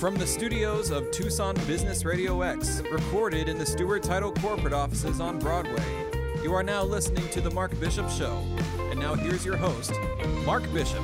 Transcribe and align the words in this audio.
From 0.00 0.16
the 0.16 0.26
studios 0.26 0.90
of 0.90 1.10
Tucson 1.10 1.54
Business 1.66 2.06
Radio 2.06 2.40
X, 2.40 2.80
recorded 2.90 3.50
in 3.50 3.58
the 3.58 3.66
Stewart 3.66 4.02
Title 4.02 4.32
corporate 4.32 4.72
offices 4.72 5.20
on 5.20 5.38
Broadway, 5.38 5.84
you 6.42 6.54
are 6.54 6.62
now 6.62 6.82
listening 6.82 7.28
to 7.28 7.42
The 7.42 7.50
Mark 7.50 7.78
Bishop 7.78 8.08
Show. 8.08 8.42
And 8.90 8.98
now 8.98 9.12
here's 9.12 9.44
your 9.44 9.58
host, 9.58 9.92
Mark 10.46 10.62
Bishop. 10.72 11.02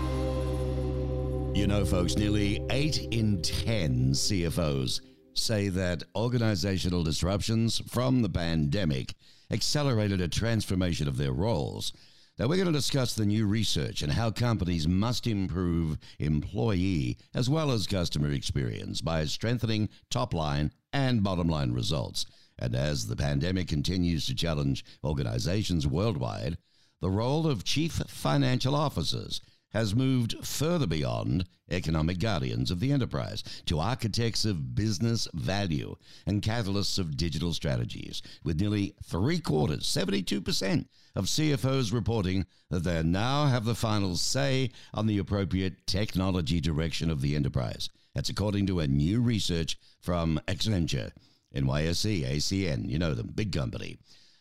You 1.54 1.66
know, 1.66 1.84
folks, 1.84 2.16
nearly 2.16 2.64
8 2.70 3.08
in 3.10 3.42
10 3.42 4.12
CFOs 4.12 5.02
say 5.34 5.68
that 5.68 6.02
organizational 6.16 7.04
disruptions 7.04 7.82
from 7.86 8.22
the 8.22 8.30
pandemic 8.30 9.12
accelerated 9.50 10.22
a 10.22 10.28
transformation 10.28 11.06
of 11.06 11.18
their 11.18 11.32
roles. 11.32 11.92
Now, 12.38 12.48
we're 12.48 12.56
going 12.56 12.66
to 12.66 12.72
discuss 12.72 13.14
the 13.14 13.24
new 13.24 13.46
research 13.46 14.02
and 14.02 14.12
how 14.12 14.30
companies 14.30 14.86
must 14.86 15.26
improve 15.26 15.96
employee 16.18 17.16
as 17.34 17.48
well 17.48 17.70
as 17.70 17.86
customer 17.86 18.30
experience 18.30 19.00
by 19.00 19.24
strengthening 19.24 19.88
top 20.10 20.34
line 20.34 20.70
and 20.92 21.22
bottom 21.22 21.48
line 21.48 21.72
results. 21.72 22.26
And 22.58 22.74
as 22.74 23.06
the 23.06 23.16
pandemic 23.16 23.68
continues 23.68 24.26
to 24.26 24.34
challenge 24.34 24.84
organizations 25.02 25.86
worldwide, 25.86 26.58
the 27.00 27.08
role 27.08 27.46
of 27.46 27.64
chief 27.64 27.92
financial 28.06 28.74
officers 28.74 29.40
has 29.76 29.94
moved 29.94 30.34
further 30.42 30.86
beyond 30.86 31.44
economic 31.70 32.18
guardians 32.18 32.70
of 32.70 32.80
the 32.80 32.90
enterprise 32.90 33.44
to 33.66 33.78
architects 33.78 34.46
of 34.46 34.74
business 34.74 35.28
value 35.34 35.94
and 36.26 36.40
catalysts 36.40 36.98
of 36.98 37.14
digital 37.14 37.52
strategies, 37.52 38.22
with 38.42 38.58
nearly 38.58 38.94
three 39.04 39.38
quarters, 39.38 39.84
72% 39.84 40.86
of 41.14 41.26
CFOs 41.26 41.92
reporting 41.92 42.46
that 42.70 42.84
they 42.84 43.02
now 43.02 43.48
have 43.48 43.66
the 43.66 43.74
final 43.74 44.16
say 44.16 44.70
on 44.94 45.06
the 45.06 45.18
appropriate 45.18 45.86
technology 45.86 46.58
direction 46.58 47.10
of 47.10 47.20
the 47.20 47.36
enterprise. 47.36 47.90
That's 48.14 48.30
according 48.30 48.66
to 48.68 48.80
a 48.80 48.86
new 48.86 49.20
research 49.20 49.78
from 50.00 50.40
Accenture, 50.48 51.10
NYSE, 51.54 52.24
ACN, 52.24 52.88
you 52.88 52.98
know 52.98 53.12
them, 53.12 53.30
big 53.34 53.52
company. 53.52 53.98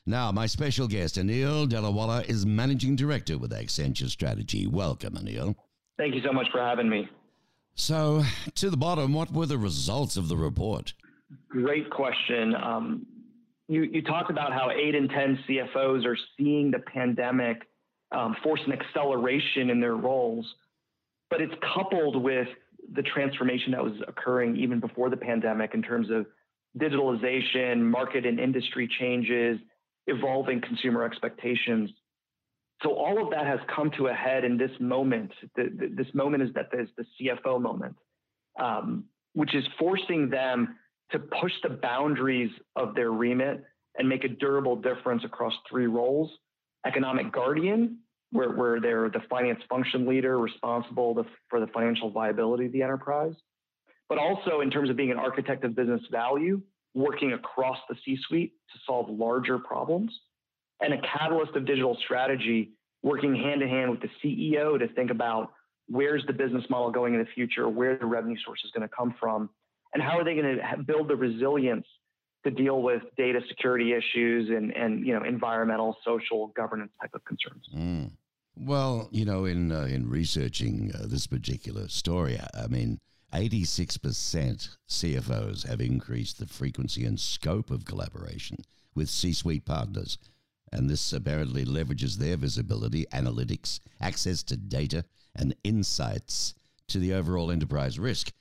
Now, 0.07 0.31
my 0.31 0.45
special 0.45 0.87
guest, 0.87 1.15
Anil 1.15 1.67
Dalawala, 1.67 2.29
is 2.29 2.45
Managing 2.45 2.95
Director 2.95 3.39
with 3.39 3.51
Accenture 3.51 4.07
Strategy. 4.07 4.67
Welcome, 4.67 5.15
Anil. 5.15 5.55
Thank 5.97 6.13
you 6.13 6.21
so 6.23 6.31
much 6.31 6.45
for 6.51 6.59
having 6.59 6.87
me. 6.87 7.09
So, 7.73 8.23
to 8.53 8.69
the 8.69 8.77
bottom, 8.77 9.13
what 9.13 9.31
were 9.33 9.47
the 9.47 9.57
results 9.57 10.15
of 10.15 10.27
the 10.27 10.37
report? 10.37 10.93
Great 11.49 11.89
question. 11.89 12.53
Um, 12.53 13.07
you, 13.67 13.81
you 13.81 14.03
talked 14.03 14.29
about 14.29 14.53
how 14.53 14.69
eight 14.69 14.93
in 14.93 15.07
10 15.07 15.39
CFOs 15.49 16.05
are 16.05 16.17
seeing 16.37 16.69
the 16.69 16.79
pandemic 16.79 17.63
um, 18.11 18.35
force 18.43 18.61
an 18.67 18.73
acceleration 18.73 19.71
in 19.71 19.81
their 19.81 19.95
roles, 19.95 20.45
but 21.31 21.41
it's 21.41 21.55
coupled 21.73 22.21
with 22.21 22.47
the 22.93 23.01
transformation 23.01 23.71
that 23.71 23.83
was 23.83 23.93
occurring 24.07 24.55
even 24.55 24.79
before 24.79 25.09
the 25.09 25.17
pandemic 25.17 25.73
in 25.73 25.81
terms 25.81 26.11
of 26.11 26.27
digitalization, 26.77 27.81
market 27.81 28.23
and 28.27 28.39
industry 28.39 28.87
changes, 28.99 29.57
evolving 30.07 30.61
consumer 30.61 31.03
expectations. 31.03 31.89
So 32.83 32.93
all 32.93 33.23
of 33.23 33.31
that 33.31 33.45
has 33.45 33.59
come 33.73 33.91
to 33.97 34.07
a 34.07 34.13
head 34.13 34.43
in 34.43 34.57
this 34.57 34.71
moment. 34.79 35.31
The, 35.55 35.63
the, 35.63 35.87
this 35.95 36.13
moment 36.13 36.43
is 36.43 36.49
that 36.55 36.67
there's 36.71 36.89
the 36.97 37.05
CFO 37.19 37.61
moment, 37.61 37.95
um, 38.59 39.05
which 39.33 39.55
is 39.55 39.63
forcing 39.79 40.29
them 40.29 40.75
to 41.11 41.19
push 41.19 41.53
the 41.63 41.69
boundaries 41.69 42.51
of 42.75 42.95
their 42.95 43.11
remit 43.11 43.63
and 43.97 44.09
make 44.09 44.23
a 44.23 44.27
durable 44.27 44.75
difference 44.75 45.23
across 45.23 45.53
three 45.69 45.87
roles: 45.87 46.29
economic 46.85 47.31
guardian, 47.31 47.99
where, 48.31 48.49
where 48.49 48.81
they're 48.81 49.09
the 49.09 49.21
finance 49.29 49.59
function 49.69 50.05
leader 50.07 50.37
responsible 50.37 51.25
for 51.49 51.59
the 51.59 51.67
financial 51.67 52.11
viability 52.11 52.65
of 52.65 52.71
the 52.73 52.83
enterprise, 52.83 53.33
but 54.09 54.17
also 54.17 54.61
in 54.61 54.69
terms 54.69 54.89
of 54.89 54.97
being 54.97 55.11
an 55.11 55.17
architect 55.17 55.63
of 55.63 55.75
business 55.75 56.01
value, 56.11 56.61
working 56.95 57.33
across 57.33 57.77
the 57.87 57.95
C 58.03 58.17
suite 58.27 58.53
to 58.71 58.79
solve 58.87 59.09
larger 59.09 59.59
problems, 59.59 60.11
and 60.81 60.93
a 60.93 61.01
catalyst 61.01 61.55
of 61.55 61.65
digital 61.65 61.95
strategy, 62.03 62.71
working 63.03 63.35
hand 63.35 63.61
in 63.61 63.69
hand 63.69 63.91
with 63.91 63.99
the 64.01 64.09
CEO 64.23 64.79
to 64.79 64.87
think 64.87 65.11
about 65.11 65.51
where's 65.87 66.25
the 66.25 66.33
business 66.33 66.63
model 66.69 66.89
going 66.89 67.13
in 67.13 67.19
the 67.19 67.27
future, 67.35 67.69
where 67.69 67.97
the 67.97 68.05
revenue 68.05 68.37
source 68.43 68.61
is 68.65 68.71
going 68.71 68.87
to 68.87 68.95
come 68.95 69.13
from, 69.19 69.49
and 69.93 70.01
how 70.01 70.17
are 70.17 70.23
they 70.23 70.33
going 70.33 70.57
to 70.57 70.83
build 70.83 71.07
the 71.07 71.15
resilience 71.15 71.85
to 72.45 72.51
deal 72.51 72.81
with 72.81 73.01
data 73.17 73.41
security 73.49 73.93
issues 73.93 74.49
and, 74.49 74.71
and 74.71 75.05
you 75.05 75.13
know 75.13 75.23
environmental, 75.23 75.97
social, 76.05 76.47
governance 76.55 76.91
type 77.01 77.11
of 77.13 77.23
concerns. 77.25 77.65
Mm. 77.75 78.11
Well, 78.57 79.09
you 79.11 79.25
know, 79.25 79.43
in 79.43 79.71
uh, 79.71 79.81
in 79.81 80.09
researching 80.09 80.91
uh, 80.95 81.07
this 81.07 81.27
particular 81.27 81.89
story, 81.89 82.39
I 82.53 82.67
mean, 82.67 82.99
86% 83.35 84.77
CFOs 84.89 85.67
have 85.67 85.81
increased 85.81 86.39
the 86.39 86.47
frequency 86.47 87.05
and 87.05 87.19
scope 87.19 87.69
of 87.69 87.83
collaboration 87.83 88.57
with 88.95 89.09
C 89.09 89.33
suite 89.33 89.65
partners. 89.65 90.17
And 90.71 90.89
this 90.89 91.11
apparently 91.11 91.65
leverages 91.65 92.15
their 92.15 92.37
visibility, 92.37 93.05
analytics, 93.13 93.79
access 93.99 94.41
to 94.43 94.57
data, 94.57 95.03
and 95.35 95.53
insights 95.63 96.55
to 96.87 96.97
the 96.97 97.13
overall 97.13 97.51
enterprise 97.51 97.99
risk. 97.99 98.31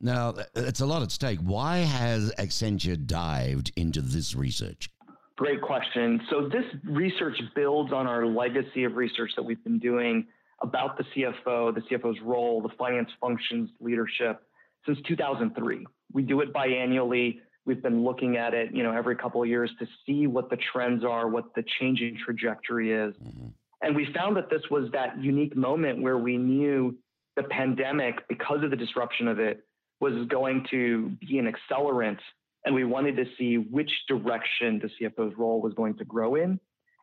Now, 0.00 0.34
it's 0.56 0.80
a 0.80 0.86
lot 0.86 1.02
at 1.02 1.12
stake. 1.12 1.38
Why 1.38 1.78
has 1.78 2.32
Accenture 2.36 3.06
dived 3.06 3.70
into 3.76 4.00
this 4.00 4.34
research? 4.34 4.90
Great 5.36 5.62
question. 5.62 6.20
So, 6.30 6.48
this 6.48 6.64
research 6.84 7.40
builds 7.54 7.92
on 7.92 8.08
our 8.08 8.26
legacy 8.26 8.84
of 8.84 8.96
research 8.96 9.30
that 9.36 9.44
we've 9.44 9.62
been 9.62 9.78
doing 9.78 10.26
about 10.62 10.96
the 10.96 11.04
CFO, 11.14 11.74
the 11.74 11.82
CFO's 11.82 12.20
role, 12.22 12.62
the 12.62 12.70
finance 12.78 13.10
functions 13.20 13.70
leadership 13.80 14.42
since 14.86 14.98
2003. 15.06 15.86
We 16.12 16.22
do 16.22 16.40
it 16.40 16.52
biannually. 16.52 17.40
We've 17.64 17.82
been 17.82 18.04
looking 18.04 18.36
at 18.36 18.54
it, 18.54 18.74
you 18.74 18.82
know, 18.82 18.92
every 18.92 19.16
couple 19.16 19.42
of 19.42 19.48
years 19.48 19.70
to 19.78 19.86
see 20.04 20.26
what 20.26 20.50
the 20.50 20.58
trends 20.72 21.04
are, 21.04 21.28
what 21.28 21.54
the 21.54 21.64
changing 21.80 22.18
trajectory 22.24 22.92
is. 22.92 23.14
Mm-hmm. 23.14 23.48
And 23.82 23.96
we 23.96 24.08
found 24.14 24.36
that 24.36 24.50
this 24.50 24.62
was 24.70 24.90
that 24.92 25.22
unique 25.22 25.56
moment 25.56 26.02
where 26.02 26.18
we 26.18 26.36
knew 26.36 26.96
the 27.36 27.42
pandemic, 27.44 28.28
because 28.28 28.62
of 28.62 28.70
the 28.70 28.76
disruption 28.76 29.26
of 29.28 29.38
it, 29.38 29.64
was 30.00 30.26
going 30.28 30.66
to 30.70 31.10
be 31.20 31.38
an 31.38 31.52
accelerant. 31.52 32.18
And 32.64 32.74
we 32.74 32.84
wanted 32.84 33.16
to 33.16 33.24
see 33.38 33.56
which 33.56 33.90
direction 34.08 34.80
the 34.80 34.88
CFO's 34.88 35.36
role 35.36 35.60
was 35.60 35.74
going 35.74 35.96
to 35.98 36.04
grow 36.04 36.36
in 36.36 36.60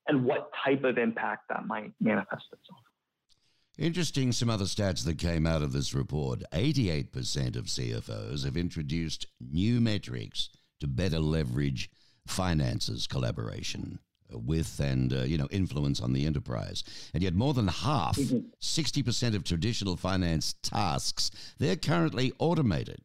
and 0.08 0.26
what 0.26 0.52
type 0.66 0.84
of 0.84 0.98
impact 0.98 1.50
that 1.50 1.66
might 1.68 1.92
manifest 2.00 2.46
itself. 2.52 2.80
Interesting, 3.80 4.34
some 4.34 4.50
other 4.50 4.66
stats 4.66 5.06
that 5.06 5.18
came 5.18 5.48
out 5.48 5.62
of 5.62 5.72
this 5.72 5.94
report. 5.94 6.44
88% 6.52 7.56
of 7.56 7.68
CFOs 7.68 8.44
have 8.44 8.58
introduced 8.58 9.28
new 9.40 9.80
metrics 9.80 10.50
to 10.82 10.88
better 10.88 11.20
leverage 11.20 11.90
finances 12.28 13.08
collaboration 13.08 14.00
with 14.32 14.82
and 14.82 15.14
uh, 15.14 15.22
you 15.22 15.38
know 15.38 15.48
influence 15.50 16.02
on 16.02 16.12
the 16.12 16.26
enterprise. 16.26 16.84
And 17.14 17.24
yet 17.24 17.34
more 17.34 17.54
than 17.54 17.70
half 17.70 18.18
60% 18.18 18.52
mm-hmm. 18.60 19.36
of 19.36 19.46
traditional 19.46 19.96
finance 19.96 20.56
tasks 20.62 21.32
they're 21.58 21.78
currently 21.78 22.34
automated. 22.38 23.00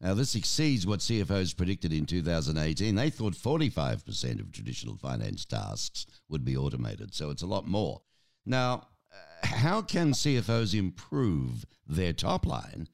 Now 0.00 0.14
this 0.14 0.34
exceeds 0.34 0.86
what 0.86 1.00
cfos 1.00 1.56
predicted 1.56 1.92
in 1.92 2.06
2018 2.06 2.94
they 2.94 3.10
thought 3.10 3.34
45% 3.34 4.40
of 4.40 4.50
traditional 4.50 4.96
finance 4.96 5.44
tasks 5.44 6.06
would 6.30 6.44
be 6.44 6.56
automated 6.56 7.14
so 7.14 7.28
it's 7.30 7.42
a 7.42 7.46
lot 7.46 7.68
more. 7.68 8.00
Now 8.46 8.88
how 9.42 9.82
can 9.82 10.12
CFOs 10.12 10.76
improve 10.76 11.64
their 11.86 12.12
top 12.12 12.46
line 12.46 12.88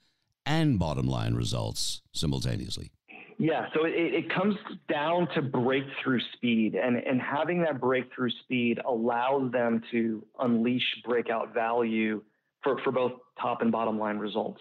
and 0.44 0.78
bottom 0.78 1.06
line 1.06 1.34
results 1.34 2.03
simultaneously? 2.12 2.93
Yeah, 3.38 3.66
so 3.75 3.84
it, 3.84 3.93
it, 3.94 4.32
comes 4.32 4.55
down 4.88 5.27
to 5.34 5.43
breakthrough 5.43 6.21
speed, 6.34 6.77
and, 6.77 6.97
and 6.97 7.21
having 7.21 7.62
that 7.62 7.81
breakthrough 7.81 8.31
speed 8.44 8.78
allows 8.87 9.50
them 9.50 9.82
to 9.91 10.25
unleash 10.38 10.84
breakout 11.05 11.53
value 11.53 12.22
for, 12.62 12.78
for 12.84 12.93
both 12.93 13.12
top 13.41 13.62
and 13.62 13.72
bottom 13.72 13.99
line 13.99 14.19
results. 14.19 14.61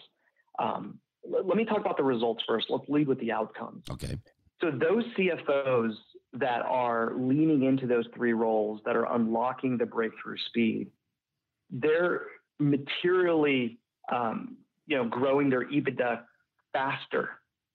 Um, 0.57 0.97
let, 1.29 1.45
let 1.45 1.57
me 1.57 1.65
talk 1.65 1.77
about 1.79 1.97
the 1.97 2.03
results 2.03 2.43
first. 2.47 2.67
Let's 2.69 2.89
lead 2.89 3.07
with 3.07 3.19
the 3.19 3.31
outcomes. 3.31 3.83
Okay. 3.91 4.17
So, 4.61 4.71
those 4.71 5.03
CFOs 5.15 5.93
that 6.33 6.63
are 6.63 7.13
leaning 7.15 7.63
into 7.63 7.85
those 7.85 8.05
three 8.15 8.33
roles, 8.33 8.81
that 8.85 8.95
are 8.95 9.13
unlocking 9.13 9.77
the 9.77 9.85
breakthrough 9.85 10.37
speed, 10.47 10.89
they're 11.71 12.23
materially, 12.59 13.79
um, 14.11 14.57
you 14.87 14.97
know, 14.97 15.05
growing 15.05 15.49
their 15.49 15.67
EBITDA 15.69 16.21
faster. 16.73 17.29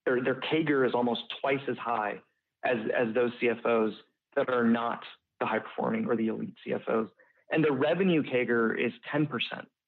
Their, 0.04 0.22
their 0.22 0.37
CAGR 0.37 0.87
is 0.87 0.94
almost 0.94 1.22
twice 1.40 1.60
as 1.69 1.76
high 1.78 2.20
as, 2.64 2.76
as 2.96 3.14
those 3.14 3.32
CFOs 3.43 3.93
that 4.37 4.48
are 4.48 4.64
not 4.64 5.00
the 5.40 5.46
high 5.46 5.58
performing 5.58 6.06
or 6.06 6.16
the 6.16 6.28
elite 6.28 6.54
CFOs. 6.66 7.08
And 7.50 7.64
the 7.64 7.72
revenue 7.72 8.22
CAGR 8.22 8.78
is 8.78 8.93
10% 9.12 9.28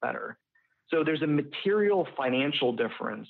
better. 0.01 0.37
So 0.89 1.03
there's 1.03 1.21
a 1.21 1.27
material 1.27 2.07
financial 2.17 2.73
difference 2.73 3.27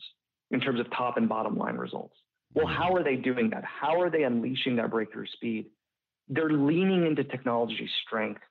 in 0.51 0.59
terms 0.59 0.79
of 0.79 0.89
top 0.91 1.17
and 1.17 1.27
bottom 1.27 1.57
line 1.57 1.75
results. 1.75 2.15
Well, 2.53 2.67
how 2.67 2.95
are 2.95 3.03
they 3.03 3.15
doing 3.15 3.49
that? 3.51 3.63
How 3.63 4.01
are 4.01 4.09
they 4.09 4.23
unleashing 4.23 4.75
that 4.77 4.89
breakthrough 4.89 5.27
speed? 5.27 5.67
They're 6.29 6.51
leaning 6.51 7.05
into 7.05 7.23
technology 7.23 7.89
strength. 8.05 8.41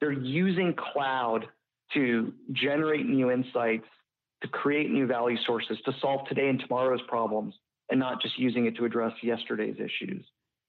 They're 0.00 0.12
using 0.12 0.74
cloud 0.74 1.46
to 1.94 2.32
generate 2.52 3.06
new 3.06 3.30
insights 3.30 3.86
to 4.42 4.48
create 4.48 4.90
new 4.90 5.06
value 5.06 5.36
sources, 5.46 5.78
to 5.84 5.92
solve 6.00 6.26
today 6.28 6.48
and 6.48 6.60
tomorrow's 6.60 7.02
problems, 7.08 7.54
and 7.90 8.00
not 8.00 8.22
just 8.22 8.38
using 8.38 8.66
it 8.66 8.76
to 8.76 8.84
address 8.84 9.12
yesterday's 9.22 9.76
issues. 9.76 10.24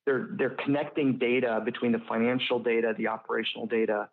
They're, 0.05 0.29
they're 0.37 0.57
connecting 0.65 1.17
data 1.17 1.61
between 1.63 1.91
the 1.91 2.01
financial 2.09 2.59
data, 2.59 2.93
the 2.97 3.07
operational 3.07 3.67
data, 3.67 4.09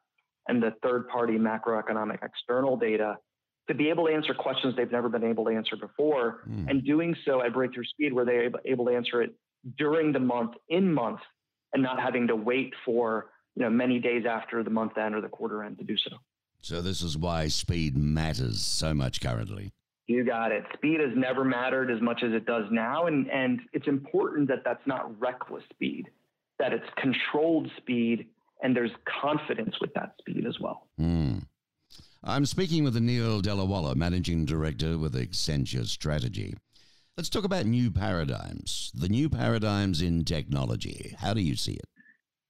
and 0.46 0.62
the 0.62 0.74
third 0.82 1.08
party 1.08 1.38
macroeconomic 1.38 2.22
external 2.22 2.76
data 2.76 3.16
to 3.68 3.74
be 3.74 3.90
able 3.90 4.06
to 4.06 4.12
answer 4.12 4.32
questions 4.32 4.74
they've 4.76 4.92
never 4.92 5.08
been 5.08 5.24
able 5.24 5.44
to 5.44 5.50
answer 5.50 5.76
before, 5.76 6.40
mm. 6.48 6.70
and 6.70 6.84
doing 6.84 7.14
so 7.24 7.42
at 7.42 7.52
breakthrough 7.52 7.84
speed 7.84 8.12
where 8.12 8.24
they're 8.24 8.50
able 8.64 8.86
to 8.86 8.92
answer 8.92 9.22
it 9.22 9.34
during 9.76 10.12
the 10.12 10.20
month, 10.20 10.52
in 10.68 10.92
month, 10.92 11.20
and 11.74 11.82
not 11.82 12.00
having 12.00 12.26
to 12.28 12.36
wait 12.36 12.72
for 12.84 13.26
you 13.56 13.62
know 13.62 13.70
many 13.70 13.98
days 13.98 14.24
after 14.28 14.62
the 14.62 14.70
month 14.70 14.96
end 14.96 15.14
or 15.14 15.20
the 15.20 15.28
quarter 15.28 15.62
end 15.64 15.78
to 15.78 15.84
do 15.84 15.96
so. 15.98 16.16
So 16.60 16.82
this 16.82 17.02
is 17.02 17.16
why 17.16 17.48
speed 17.48 17.96
matters 17.96 18.60
so 18.60 18.92
much 18.94 19.20
currently. 19.20 19.72
You 20.06 20.24
got 20.24 20.52
it. 20.52 20.64
Speed 20.74 21.00
has 21.00 21.10
never 21.14 21.44
mattered 21.44 21.90
as 21.90 22.00
much 22.00 22.22
as 22.22 22.32
it 22.32 22.46
does 22.46 22.64
now, 22.70 23.06
and 23.06 23.30
and 23.30 23.60
it's 23.72 23.86
important 23.86 24.48
that 24.48 24.64
that's 24.64 24.86
not 24.86 25.18
reckless 25.20 25.64
speed, 25.70 26.08
that 26.58 26.72
it's 26.72 26.88
controlled 26.96 27.70
speed, 27.76 28.26
and 28.62 28.74
there's 28.74 28.90
confidence 29.20 29.76
with 29.80 29.92
that 29.94 30.14
speed 30.18 30.46
as 30.46 30.58
well. 30.60 30.88
Mm. 30.98 31.42
I'm 32.24 32.46
speaking 32.46 32.84
with 32.84 32.96
Anil 32.96 33.42
Delawala, 33.42 33.94
Managing 33.94 34.44
Director 34.44 34.98
with 34.98 35.14
Accenture 35.14 35.86
Strategy. 35.86 36.54
Let's 37.16 37.28
talk 37.28 37.44
about 37.44 37.66
new 37.66 37.90
paradigms, 37.90 38.90
the 38.94 39.08
new 39.08 39.28
paradigms 39.28 40.00
in 40.00 40.24
technology. 40.24 41.16
How 41.18 41.34
do 41.34 41.40
you 41.40 41.54
see 41.54 41.72
it? 41.72 41.88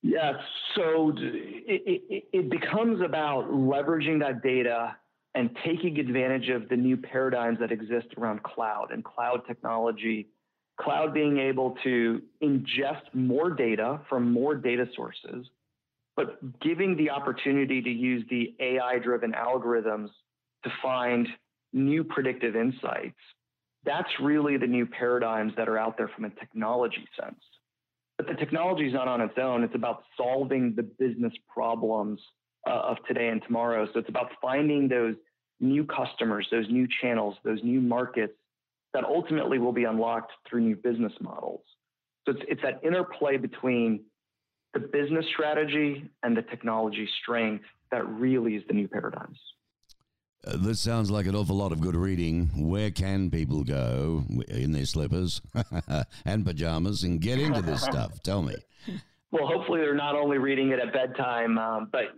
Yeah, 0.02 0.32
so 0.76 1.12
it, 1.16 2.02
it, 2.08 2.24
it 2.32 2.50
becomes 2.50 3.00
about 3.00 3.50
leveraging 3.50 4.20
that 4.20 4.42
data 4.42 4.96
and 5.34 5.50
taking 5.64 5.98
advantage 5.98 6.48
of 6.48 6.68
the 6.68 6.76
new 6.76 6.96
paradigms 6.96 7.58
that 7.60 7.72
exist 7.72 8.06
around 8.16 8.42
cloud 8.42 8.88
and 8.90 9.04
cloud 9.04 9.42
technology. 9.46 10.28
Cloud 10.80 11.12
being 11.12 11.38
able 11.38 11.76
to 11.82 12.22
ingest 12.42 13.02
more 13.12 13.50
data 13.50 14.00
from 14.08 14.30
more 14.30 14.54
data 14.54 14.86
sources 14.94 15.46
but 16.18 16.40
giving 16.58 16.96
the 16.96 17.10
opportunity 17.10 17.80
to 17.80 17.88
use 17.88 18.24
the 18.28 18.52
AI 18.58 18.98
driven 18.98 19.30
algorithms 19.34 20.08
to 20.64 20.70
find 20.82 21.28
new 21.72 22.02
predictive 22.02 22.56
insights. 22.56 23.14
That's 23.84 24.08
really 24.20 24.56
the 24.56 24.66
new 24.66 24.84
paradigms 24.84 25.52
that 25.56 25.68
are 25.68 25.78
out 25.78 25.96
there 25.96 26.08
from 26.08 26.24
a 26.24 26.30
technology 26.30 27.06
sense. 27.20 27.38
But 28.18 28.26
the 28.26 28.34
technology 28.34 28.86
is 28.86 28.92
not 28.92 29.08
on 29.08 29.20
its 29.20 29.34
own. 29.40 29.62
It's 29.62 29.76
about 29.76 30.02
solving 30.16 30.74
the 30.74 30.82
business 30.82 31.32
problems 31.48 32.20
uh, 32.66 32.72
of 32.72 32.96
today 33.06 33.28
and 33.28 33.40
tomorrow. 33.42 33.86
So 33.94 34.00
it's 34.00 34.08
about 34.08 34.30
finding 34.42 34.88
those 34.88 35.14
new 35.60 35.84
customers, 35.84 36.46
those 36.50 36.68
new 36.68 36.88
channels, 37.00 37.36
those 37.44 37.60
new 37.62 37.80
markets 37.80 38.34
that 38.92 39.04
ultimately 39.04 39.58
will 39.58 39.72
be 39.72 39.84
unlocked 39.84 40.32
through 40.48 40.62
new 40.62 40.76
business 40.76 41.12
models. 41.20 41.62
So 42.26 42.32
it's, 42.32 42.42
it's 42.48 42.62
that 42.62 42.80
interplay 42.84 43.36
between 43.36 44.04
the 44.74 44.80
business 44.80 45.24
strategy 45.32 46.10
and 46.22 46.36
the 46.36 46.42
technology 46.42 47.08
strength 47.22 47.64
that 47.90 48.06
really 48.06 48.56
is 48.56 48.64
the 48.66 48.74
new 48.74 48.88
paradigms. 48.88 49.38
Uh, 50.46 50.56
this 50.56 50.80
sounds 50.80 51.10
like 51.10 51.26
an 51.26 51.34
awful 51.34 51.56
lot 51.56 51.72
of 51.72 51.80
good 51.80 51.96
reading. 51.96 52.68
Where 52.68 52.90
can 52.90 53.30
people 53.30 53.64
go 53.64 54.24
in 54.48 54.72
their 54.72 54.86
slippers 54.86 55.42
and 56.24 56.44
pajamas 56.44 57.02
and 57.02 57.20
get 57.20 57.38
into 57.38 57.62
this 57.62 57.82
stuff? 57.90 58.22
Tell 58.22 58.42
me. 58.42 58.54
Well, 59.30 59.46
hopefully 59.46 59.80
they're 59.80 59.94
not 59.94 60.14
only 60.14 60.38
reading 60.38 60.70
it 60.70 60.78
at 60.78 60.92
bedtime, 60.92 61.58
um, 61.58 61.88
but 61.92 62.14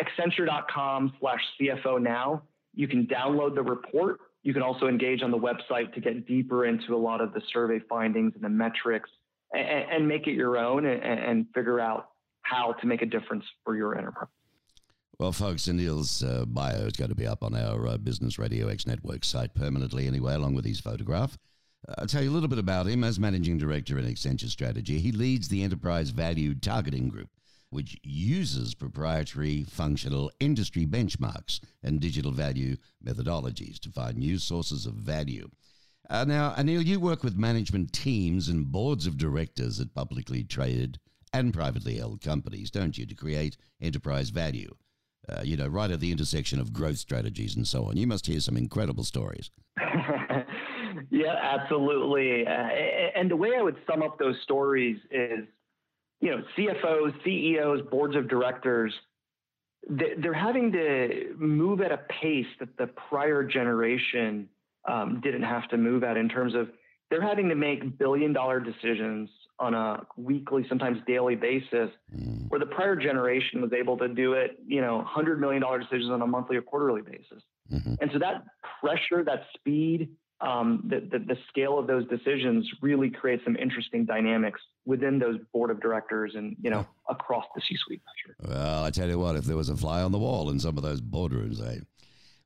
accenture.com 0.00 1.14
slash 1.18 1.40
CFO 1.60 2.00
now. 2.00 2.42
You 2.74 2.86
can 2.86 3.06
download 3.06 3.54
the 3.54 3.62
report. 3.62 4.20
You 4.42 4.52
can 4.52 4.62
also 4.62 4.86
engage 4.86 5.22
on 5.22 5.30
the 5.30 5.38
website 5.38 5.92
to 5.94 6.00
get 6.00 6.26
deeper 6.26 6.66
into 6.66 6.94
a 6.94 6.98
lot 6.98 7.20
of 7.20 7.32
the 7.32 7.42
survey 7.52 7.80
findings 7.88 8.34
and 8.34 8.44
the 8.44 8.48
metrics 8.48 9.10
and, 9.52 9.90
and 9.90 10.08
make 10.08 10.26
it 10.26 10.32
your 10.32 10.56
own 10.56 10.84
and, 10.86 11.02
and, 11.02 11.46
figure 11.54 11.78
out 11.78 12.10
how 12.42 12.72
to 12.80 12.86
make 12.86 13.02
a 13.02 13.06
difference 13.06 13.44
for 13.64 13.76
your 13.76 13.96
enterprise. 13.96 14.28
Well, 15.18 15.32
folks, 15.32 15.68
Anil's 15.68 16.22
uh, 16.22 16.46
bio 16.46 16.86
is 16.86 16.94
going 16.94 17.10
to 17.10 17.14
be 17.14 17.26
up 17.26 17.44
on 17.44 17.54
our 17.54 17.86
uh, 17.86 17.96
Business 17.96 18.38
Radio 18.38 18.68
X 18.68 18.86
network 18.86 19.24
site 19.24 19.54
permanently 19.54 20.06
anyway, 20.08 20.34
along 20.34 20.54
with 20.54 20.64
his 20.64 20.80
photograph. 20.80 21.38
Uh, 21.86 21.94
I'll 21.98 22.06
tell 22.06 22.22
you 22.22 22.30
a 22.30 22.32
little 22.32 22.48
bit 22.48 22.58
about 22.58 22.86
him. 22.86 23.04
As 23.04 23.20
managing 23.20 23.58
director 23.58 23.98
in 23.98 24.06
Accenture 24.06 24.48
Strategy, 24.48 24.98
he 24.98 25.12
leads 25.12 25.48
the 25.48 25.62
enterprise 25.62 26.10
value 26.10 26.54
targeting 26.54 27.08
group, 27.08 27.28
which 27.70 27.96
uses 28.02 28.74
proprietary 28.74 29.62
functional 29.64 30.32
industry 30.40 30.86
benchmarks 30.86 31.60
and 31.82 32.00
digital 32.00 32.32
value 32.32 32.76
methodologies 33.04 33.78
to 33.80 33.90
find 33.90 34.16
new 34.16 34.38
sources 34.38 34.86
of 34.86 34.94
value. 34.94 35.48
Uh, 36.10 36.24
now, 36.24 36.52
Anil, 36.54 36.84
you 36.84 36.98
work 36.98 37.22
with 37.22 37.36
management 37.36 37.92
teams 37.92 38.48
and 38.48 38.72
boards 38.72 39.06
of 39.06 39.18
directors 39.18 39.78
at 39.78 39.94
publicly 39.94 40.42
traded 40.42 40.98
and 41.32 41.54
privately 41.54 41.98
held 41.98 42.20
companies, 42.20 42.70
don't 42.70 42.98
you, 42.98 43.06
to 43.06 43.14
create 43.14 43.56
enterprise 43.80 44.30
value? 44.30 44.74
Uh, 45.28 45.40
you 45.44 45.56
know, 45.56 45.68
right 45.68 45.92
at 45.92 46.00
the 46.00 46.10
intersection 46.10 46.58
of 46.58 46.72
growth 46.72 46.98
strategies 46.98 47.54
and 47.54 47.66
so 47.66 47.84
on. 47.84 47.96
You 47.96 48.08
must 48.08 48.26
hear 48.26 48.40
some 48.40 48.56
incredible 48.56 49.04
stories. 49.04 49.52
yeah, 51.10 51.36
absolutely. 51.40 52.44
Uh, 52.44 52.50
and 52.50 53.30
the 53.30 53.36
way 53.36 53.50
I 53.56 53.62
would 53.62 53.76
sum 53.86 54.02
up 54.02 54.18
those 54.18 54.34
stories 54.42 54.98
is, 55.12 55.46
you 56.20 56.30
know, 56.30 56.42
CFOs, 56.58 57.12
CEOs, 57.22 57.82
boards 57.88 58.16
of 58.16 58.28
directors, 58.28 58.92
they're 59.88 60.34
having 60.34 60.72
to 60.72 61.34
move 61.38 61.80
at 61.80 61.92
a 61.92 61.98
pace 62.20 62.46
that 62.60 62.76
the 62.76 62.88
prior 63.08 63.44
generation 63.44 64.48
um, 64.88 65.20
didn't 65.22 65.42
have 65.42 65.68
to 65.68 65.76
move 65.76 66.02
at 66.04 66.16
in 66.16 66.28
terms 66.28 66.54
of 66.54 66.68
they're 67.10 67.22
having 67.22 67.48
to 67.48 67.54
make 67.54 67.98
billion 67.98 68.32
dollar 68.32 68.60
decisions 68.60 69.28
on 69.58 69.74
a 69.74 70.04
weekly, 70.16 70.66
sometimes 70.68 70.98
daily 71.06 71.36
basis, 71.36 71.90
mm. 72.14 72.48
where 72.48 72.58
the 72.58 72.66
prior 72.66 72.96
generation 72.96 73.60
was 73.60 73.72
able 73.72 73.96
to 73.98 74.08
do 74.08 74.32
it, 74.32 74.58
you 74.66 74.80
know, 74.80 75.04
$100 75.16 75.38
million 75.38 75.62
decisions 75.80 76.10
on 76.10 76.20
a 76.22 76.26
monthly 76.26 76.56
or 76.56 76.62
quarterly 76.62 77.02
basis. 77.02 77.42
Mm-hmm. 77.72 77.94
And 78.00 78.10
so 78.12 78.18
that 78.18 78.44
pressure, 78.80 79.24
that 79.24 79.44
speed, 79.54 80.08
um, 80.40 80.82
the, 80.88 81.00
the, 81.00 81.24
the, 81.24 81.36
scale 81.48 81.78
of 81.78 81.86
those 81.86 82.04
decisions 82.08 82.68
really 82.82 83.08
creates 83.08 83.44
some 83.44 83.54
interesting 83.54 84.04
dynamics 84.04 84.60
within 84.84 85.20
those 85.20 85.38
board 85.52 85.70
of 85.70 85.80
directors 85.80 86.32
and, 86.34 86.56
you 86.60 86.68
know, 86.68 86.84
across 87.08 87.44
the 87.54 87.60
C 87.60 87.76
suite. 87.86 88.02
Sure. 88.26 88.34
Well, 88.48 88.82
I 88.82 88.90
tell 88.90 89.08
you 89.08 89.20
what, 89.20 89.36
if 89.36 89.44
there 89.44 89.56
was 89.56 89.68
a 89.68 89.76
fly 89.76 90.02
on 90.02 90.10
the 90.10 90.18
wall 90.18 90.50
in 90.50 90.58
some 90.58 90.76
of 90.76 90.82
those 90.82 91.00
boardrooms, 91.00 91.64
eh? 91.64 91.80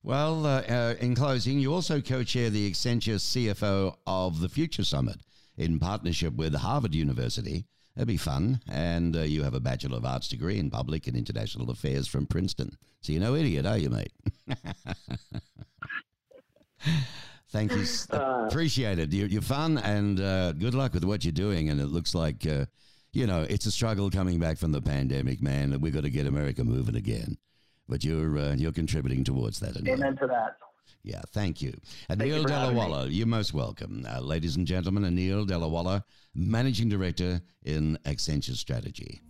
Well, 0.03 0.45
uh, 0.45 0.61
uh, 0.61 0.95
in 1.01 1.15
closing, 1.15 1.59
you 1.59 1.73
also 1.73 2.03
co 2.03 2.23
chair 2.23 2.51
the 2.51 2.71
Accenture 2.71 3.17
CFO 3.17 3.97
of 4.07 4.41
the 4.41 4.49
Future 4.49 4.85
Summit 4.85 5.17
in 5.57 5.79
partnership 5.79 6.35
with 6.35 6.55
Harvard 6.55 6.95
University. 6.95 7.67
That'd 7.95 8.09
be 8.09 8.17
fun. 8.17 8.61
And 8.71 9.17
uh, 9.17 9.21
you 9.23 9.43
have 9.43 9.55
a 9.55 9.61
Bachelor 9.61 9.97
of 9.97 10.05
Arts 10.05 10.29
degree 10.29 10.59
in 10.59 10.71
Public 10.71 11.07
and 11.07 11.17
International 11.17 11.71
Affairs 11.71 12.07
from 12.07 12.27
Princeton. 12.27 12.77
So 13.01 13.13
you're 13.13 13.23
no 13.23 13.35
idiot, 13.35 13.65
are 13.67 13.79
you, 13.79 13.91
mate? 13.91 14.13
Thank 17.51 17.73
you. 17.73 17.85
Uh, 18.11 18.47
Appreciate 18.49 18.99
it. 18.99 19.13
You're, 19.13 19.29
you're 19.29 19.41
fun 19.41 19.79
and 19.79 20.21
uh, 20.21 20.53
good 20.53 20.75
luck 20.75 20.93
with 20.93 21.05
what 21.05 21.25
you're 21.25 21.33
doing. 21.33 21.71
And 21.71 21.81
it 21.81 21.87
looks 21.87 22.15
like, 22.15 22.47
uh, 22.47 22.67
you 23.13 23.27
know, 23.27 23.47
it's 23.49 23.65
a 23.67 23.71
struggle 23.71 24.11
coming 24.11 24.39
back 24.39 24.59
from 24.59 24.73
the 24.73 24.83
pandemic, 24.83 25.41
man. 25.41 25.81
We've 25.81 25.95
got 25.95 26.03
to 26.03 26.11
get 26.11 26.27
America 26.27 26.65
moving 26.65 26.97
again 26.97 27.39
but 27.89 28.05
you're 28.05 28.39
uh, 28.39 28.55
you're 28.55 28.73
contributing 28.73 29.25
towards 29.25 29.61
that. 29.61 29.77
Amen 29.77 30.17
to 30.17 30.27
that. 30.27 30.57
Yeah, 31.03 31.23
thank 31.33 31.63
you. 31.63 31.73
Anil 32.11 32.45
Delawala, 32.45 33.09
you're 33.11 33.27
most 33.27 33.55
welcome. 33.55 34.07
Uh, 34.09 34.21
ladies 34.21 34.57
and 34.57 34.67
gentlemen, 34.67 35.05
Anil 35.05 35.47
Delawala, 35.47 36.03
Managing 36.35 36.89
Director 36.89 37.41
in 37.65 37.99
Accenture 38.05 38.57
Strategy. 38.57 39.21